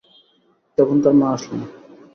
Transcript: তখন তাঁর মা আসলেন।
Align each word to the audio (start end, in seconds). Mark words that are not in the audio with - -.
তখন 0.77 0.97
তাঁর 1.03 1.15
মা 1.15 1.27
আসলেন। 1.35 1.61